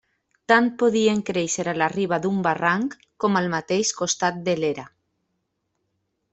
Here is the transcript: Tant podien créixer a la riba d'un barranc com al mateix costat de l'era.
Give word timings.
Tant 0.51 0.69
podien 0.83 1.21
créixer 1.27 1.65
a 1.73 1.75
la 1.81 1.89
riba 1.93 2.19
d'un 2.25 2.41
barranc 2.49 2.97
com 3.25 3.39
al 3.43 3.53
mateix 3.57 3.95
costat 4.03 4.43
de 4.51 4.59
l'era. 4.65 4.91